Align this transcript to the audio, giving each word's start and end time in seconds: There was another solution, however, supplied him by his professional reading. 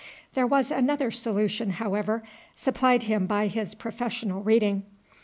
There 0.33 0.47
was 0.47 0.71
another 0.71 1.11
solution, 1.11 1.73
however, 1.73 2.23
supplied 2.55 3.03
him 3.03 3.27
by 3.27 3.45
his 3.45 3.75
professional 3.75 4.41
reading. 4.41 4.81